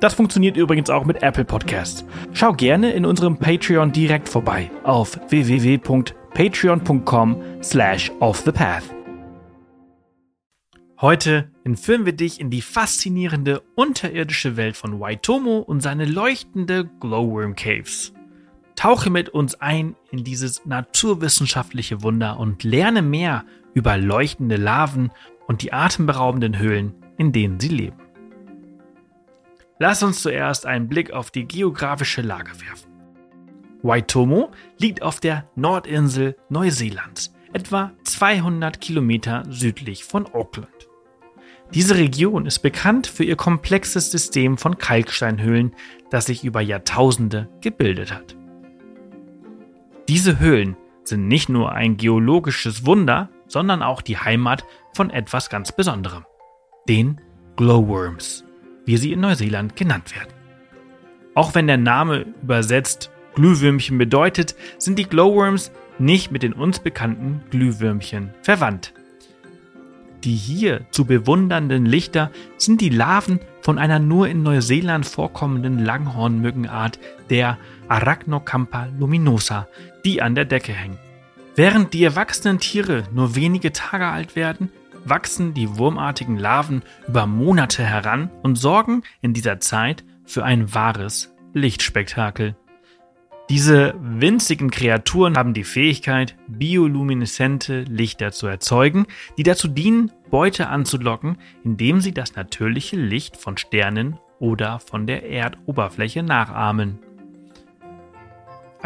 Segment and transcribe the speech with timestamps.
[0.00, 2.04] Das funktioniert übrigens auch mit Apple Podcasts.
[2.32, 8.84] Schau gerne in unserem Patreon direkt vorbei auf www.patreon.com slash offthepath.
[11.00, 17.54] Heute entführen wir dich in die faszinierende unterirdische Welt von Waitomo und seine leuchtende Glowworm
[17.54, 18.12] Caves.
[18.76, 25.10] Tauche mit uns ein in dieses naturwissenschaftliche Wunder und lerne mehr über leuchtende Larven
[25.46, 28.05] und die atemberaubenden Höhlen, in denen sie leben.
[29.78, 32.90] Lass uns zuerst einen Blick auf die geografische Lage werfen.
[33.82, 40.88] Waitomo liegt auf der Nordinsel Neuseelands, etwa 200 Kilometer südlich von Auckland.
[41.74, 45.74] Diese Region ist bekannt für ihr komplexes System von Kalksteinhöhlen,
[46.10, 48.36] das sich über Jahrtausende gebildet hat.
[50.08, 55.72] Diese Höhlen sind nicht nur ein geologisches Wunder, sondern auch die Heimat von etwas ganz
[55.72, 56.24] Besonderem,
[56.88, 57.20] den
[57.56, 58.45] Glowworms,
[58.86, 60.32] wie sie in Neuseeland genannt werden.
[61.34, 67.42] Auch wenn der Name übersetzt Glühwürmchen bedeutet, sind die Glowworms nicht mit den uns bekannten
[67.50, 68.94] Glühwürmchen verwandt.
[70.24, 76.98] Die hier zu bewundernden Lichter sind die Larven von einer nur in Neuseeland vorkommenden Langhornmückenart,
[77.28, 79.68] der Arachnocampa luminosa,
[80.04, 80.98] die an der Decke hängen.
[81.54, 84.70] Während die erwachsenen Tiere nur wenige Tage alt werden,
[85.08, 91.34] wachsen die wurmartigen Larven über Monate heran und sorgen in dieser Zeit für ein wahres
[91.54, 92.56] Lichtspektakel.
[93.48, 99.06] Diese winzigen Kreaturen haben die Fähigkeit, biolumineszente Lichter zu erzeugen,
[99.38, 105.30] die dazu dienen, Beute anzulocken, indem sie das natürliche Licht von Sternen oder von der
[105.30, 106.98] Erdoberfläche nachahmen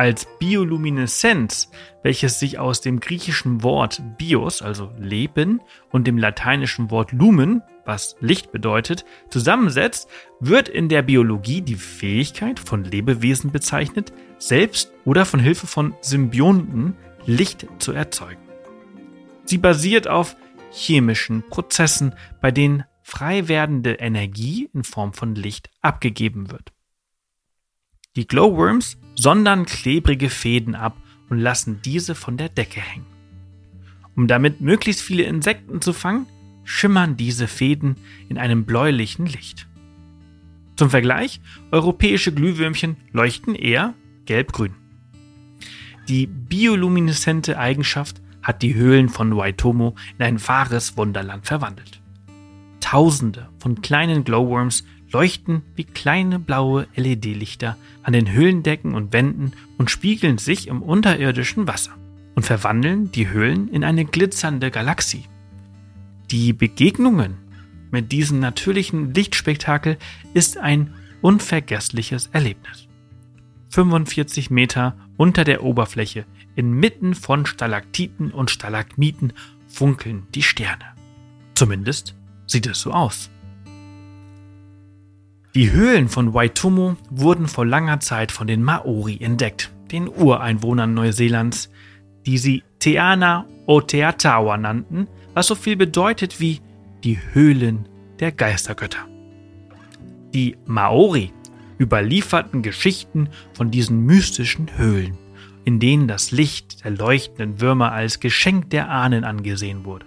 [0.00, 1.70] als Biolumineszenz,
[2.02, 8.16] welches sich aus dem griechischen Wort bios, also Leben, und dem lateinischen Wort lumen, was
[8.18, 10.08] Licht bedeutet, zusammensetzt,
[10.40, 16.96] wird in der Biologie die Fähigkeit von Lebewesen bezeichnet, selbst oder von Hilfe von Symbionten
[17.26, 18.40] Licht zu erzeugen.
[19.44, 20.34] Sie basiert auf
[20.72, 26.72] chemischen Prozessen, bei denen frei werdende Energie in Form von Licht abgegeben wird.
[28.16, 30.96] Die Glowworms sondern klebrige Fäden ab
[31.28, 33.06] und lassen diese von der Decke hängen.
[34.16, 36.26] Um damit möglichst viele Insekten zu fangen,
[36.64, 37.96] schimmern diese Fäden
[38.28, 39.68] in einem bläulichen Licht.
[40.76, 41.40] Zum Vergleich,
[41.70, 43.94] europäische Glühwürmchen leuchten eher
[44.24, 44.74] gelb-grün.
[46.08, 52.00] Die biolumineszente Eigenschaft hat die Höhlen von Waitomo in ein wahres Wunderland verwandelt.
[52.80, 59.90] Tausende von kleinen Glowworms leuchten wie kleine blaue LED-Lichter an den Höhlendecken und Wänden und
[59.90, 61.92] spiegeln sich im unterirdischen Wasser
[62.34, 65.24] und verwandeln die Höhlen in eine glitzernde Galaxie.
[66.30, 67.34] Die Begegnungen
[67.90, 69.98] mit diesem natürlichen Lichtspektakel
[70.32, 72.86] ist ein unvergessliches Erlebnis.
[73.70, 76.24] 45 Meter unter der Oberfläche,
[76.56, 79.32] inmitten von Stalaktiten und Stalagmiten,
[79.68, 80.84] funkeln die Sterne.
[81.54, 82.16] Zumindest
[82.46, 83.30] sieht es so aus.
[85.54, 91.72] Die Höhlen von Waitomo wurden vor langer Zeit von den Maori entdeckt, den Ureinwohnern Neuseelands,
[92.24, 96.60] die sie Teana Oteatawa nannten, was so viel bedeutet wie
[97.02, 97.88] die Höhlen
[98.20, 99.08] der Geistergötter.
[100.32, 101.32] Die Maori
[101.80, 105.18] überlieferten Geschichten von diesen mystischen Höhlen,
[105.64, 110.06] in denen das Licht der leuchtenden Würmer als Geschenk der Ahnen angesehen wurde.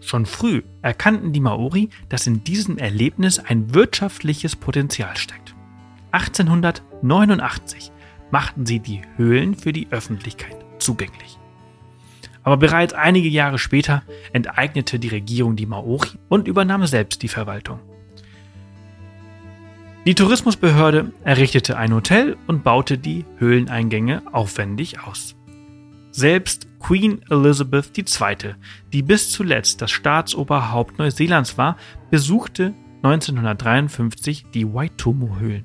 [0.00, 5.54] Schon früh erkannten die Maori, dass in diesem Erlebnis ein wirtschaftliches Potenzial steckt.
[6.12, 7.92] 1889
[8.30, 11.38] machten sie die Höhlen für die Öffentlichkeit zugänglich.
[12.42, 14.02] Aber bereits einige Jahre später
[14.32, 17.80] enteignete die Regierung die Maori und übernahm selbst die Verwaltung.
[20.06, 25.36] Die Tourismusbehörde errichtete ein Hotel und baute die Höhleneingänge aufwendig aus.
[26.10, 28.54] Selbst Queen Elizabeth II.,
[28.92, 31.76] die bis zuletzt das Staatsoberhaupt Neuseelands war,
[32.10, 35.64] besuchte 1953 die Waitomo-Höhlen.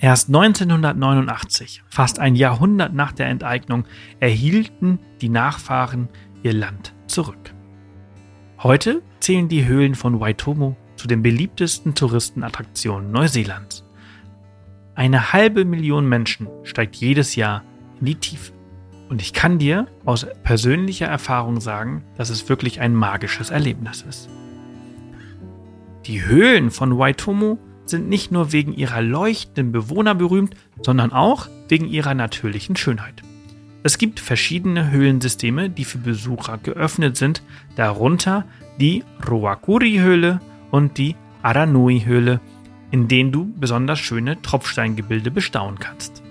[0.00, 3.84] Erst 1989, fast ein Jahrhundert nach der Enteignung,
[4.20, 6.08] erhielten die Nachfahren
[6.42, 7.54] ihr Land zurück.
[8.62, 13.84] Heute zählen die Höhlen von Waitomo zu den beliebtesten Touristenattraktionen Neuseelands.
[14.94, 17.64] Eine halbe Million Menschen steigt jedes Jahr
[18.00, 18.57] in die Tiefe.
[19.08, 24.28] Und ich kann dir aus persönlicher Erfahrung sagen, dass es wirklich ein magisches Erlebnis ist.
[26.06, 31.88] Die Höhlen von Waitomo sind nicht nur wegen ihrer leuchtenden Bewohner berühmt, sondern auch wegen
[31.88, 33.22] ihrer natürlichen Schönheit.
[33.82, 37.42] Es gibt verschiedene Höhlensysteme, die für Besucher geöffnet sind,
[37.76, 38.44] darunter
[38.78, 40.40] die Roakuri-Höhle
[40.70, 42.40] und die Aranui-Höhle,
[42.90, 46.22] in denen du besonders schöne Tropfsteingebilde bestaunen kannst.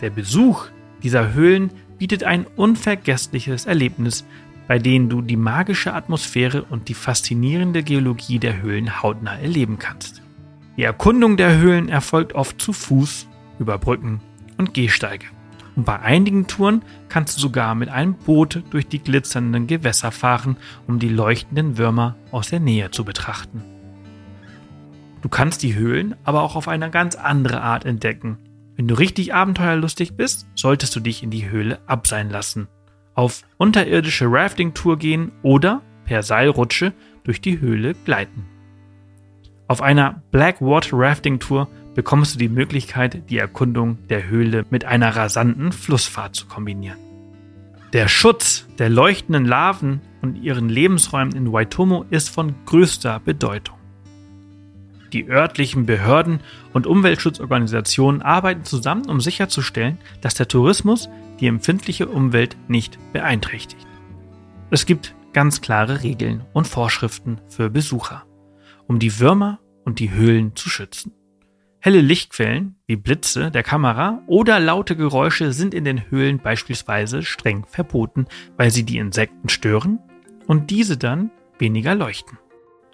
[0.00, 0.66] Der Besuch
[1.02, 4.24] dieser Höhlen bietet ein unvergessliches Erlebnis,
[4.68, 10.22] bei dem du die magische Atmosphäre und die faszinierende Geologie der Höhlen hautnah erleben kannst.
[10.76, 13.26] Die Erkundung der Höhlen erfolgt oft zu Fuß,
[13.58, 14.20] über Brücken
[14.56, 15.26] und Gehsteige.
[15.76, 20.56] Und bei einigen Touren kannst du sogar mit einem Boot durch die glitzernden Gewässer fahren,
[20.86, 23.62] um die leuchtenden Würmer aus der Nähe zu betrachten.
[25.22, 28.38] Du kannst die Höhlen aber auch auf eine ganz andere Art entdecken.
[28.82, 32.66] Wenn du richtig abenteuerlustig bist, solltest du dich in die Höhle abseilen lassen,
[33.14, 36.92] auf unterirdische Rafting-Tour gehen oder per Seilrutsche
[37.22, 38.44] durch die Höhle gleiten.
[39.68, 45.14] Auf einer Blackwater Rafting Tour bekommst du die Möglichkeit, die Erkundung der Höhle mit einer
[45.14, 46.98] rasanten Flussfahrt zu kombinieren.
[47.92, 53.76] Der Schutz der leuchtenden Larven und ihren Lebensräumen in Waitomo ist von größter Bedeutung.
[55.12, 56.40] Die örtlichen Behörden
[56.72, 61.08] und Umweltschutzorganisationen arbeiten zusammen, um sicherzustellen, dass der Tourismus
[61.40, 63.86] die empfindliche Umwelt nicht beeinträchtigt.
[64.70, 68.24] Es gibt ganz klare Regeln und Vorschriften für Besucher,
[68.86, 71.12] um die Würmer und die Höhlen zu schützen.
[71.78, 77.66] Helle Lichtquellen wie Blitze der Kamera oder laute Geräusche sind in den Höhlen beispielsweise streng
[77.66, 78.26] verboten,
[78.56, 79.98] weil sie die Insekten stören
[80.46, 82.38] und diese dann weniger leuchten.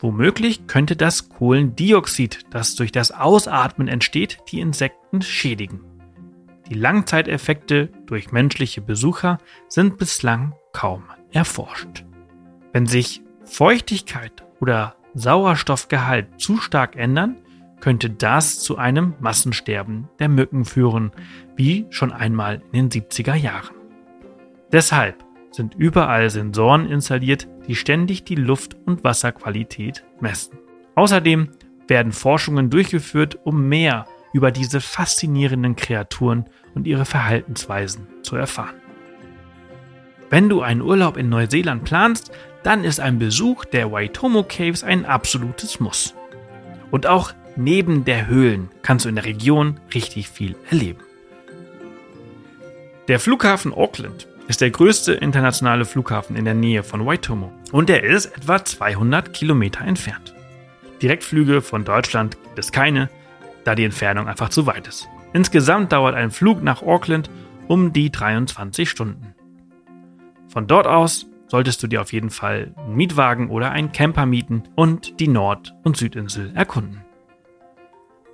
[0.00, 5.80] Womöglich könnte das Kohlendioxid, das durch das Ausatmen entsteht, die Insekten schädigen.
[6.68, 9.38] Die Langzeiteffekte durch menschliche Besucher
[9.68, 12.04] sind bislang kaum erforscht.
[12.72, 17.36] Wenn sich Feuchtigkeit oder Sauerstoffgehalt zu stark ändern,
[17.80, 21.12] könnte das zu einem Massensterben der Mücken führen,
[21.54, 23.74] wie schon einmal in den 70er Jahren.
[24.72, 25.24] Deshalb
[25.56, 30.58] sind überall Sensoren installiert, die ständig die Luft- und Wasserqualität messen.
[30.94, 31.48] Außerdem
[31.88, 36.44] werden Forschungen durchgeführt, um mehr über diese faszinierenden Kreaturen
[36.74, 38.76] und ihre Verhaltensweisen zu erfahren.
[40.28, 42.32] Wenn du einen Urlaub in Neuseeland planst,
[42.62, 46.14] dann ist ein Besuch der Waitomo Caves ein absolutes Muss.
[46.90, 51.00] Und auch neben der Höhlen kannst du in der Region richtig viel erleben.
[53.08, 58.04] Der Flughafen Auckland ist der größte internationale Flughafen in der Nähe von Waitomo und er
[58.04, 60.34] ist etwa 200 Kilometer entfernt.
[61.02, 63.10] Direktflüge von Deutschland gibt es keine,
[63.64, 65.08] da die Entfernung einfach zu weit ist.
[65.32, 67.28] Insgesamt dauert ein Flug nach Auckland
[67.68, 69.34] um die 23 Stunden.
[70.48, 74.62] Von dort aus solltest du dir auf jeden Fall einen Mietwagen oder einen Camper mieten
[74.74, 77.04] und die Nord- und Südinsel erkunden.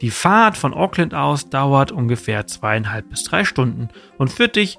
[0.00, 3.88] Die Fahrt von Auckland aus dauert ungefähr zweieinhalb bis drei Stunden
[4.18, 4.78] und führt dich